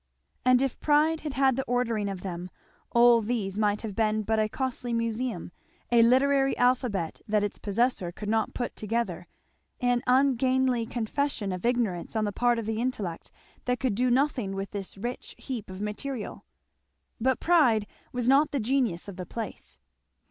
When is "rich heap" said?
14.97-15.69